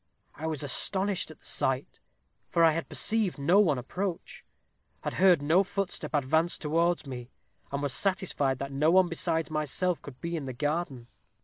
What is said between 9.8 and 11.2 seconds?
could be in the garden.